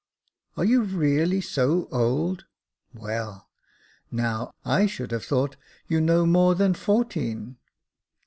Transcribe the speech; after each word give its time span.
"Are 0.57 0.65
you 0.65 0.81
really 0.81 1.41
so 1.41 1.87
old! 1.91 2.45
well, 2.91 3.51
now, 4.09 4.51
I 4.65 4.87
should 4.87 5.11
have 5.11 5.23
thought 5.25 5.57
you 5.87 6.01
no 6.01 6.25
more 6.25 6.55
than 6.55 6.73
fourteen." 6.73 7.57